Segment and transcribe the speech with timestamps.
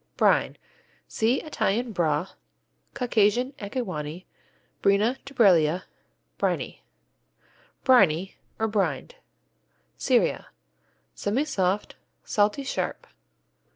[0.17, 0.57] Brine
[1.07, 2.29] see Italian Bra,
[2.95, 4.25] Caucasian Ekiwani,
[4.81, 5.83] Brina Dubreala,
[6.39, 6.81] Briney.
[7.83, 9.11] Briney, or Brined
[9.97, 10.47] Syria
[11.15, 11.93] Semisoft,
[12.23, 13.05] salty, sharp.